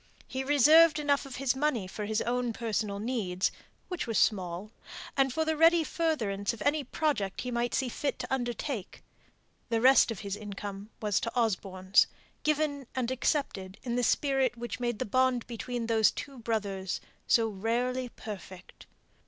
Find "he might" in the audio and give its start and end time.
7.41-7.75